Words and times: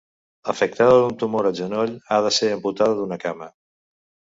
Afectada 0.53 0.95
d'un 1.01 1.13
tumor 1.25 1.51
al 1.51 1.55
genoll, 1.61 1.95
ha 2.17 2.21
de 2.31 2.35
ser 2.41 2.53
amputada 2.59 3.01
d'una 3.03 3.23
cama. 3.29 3.55